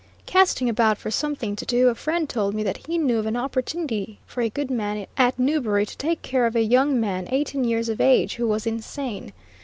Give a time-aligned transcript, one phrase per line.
[0.25, 3.37] Casting about for something to do, a friend told me that he knew of an
[3.37, 7.63] opportunity for a good man at Newbury to take care of a young man, eighteen
[7.63, 9.31] years of age, who was insane.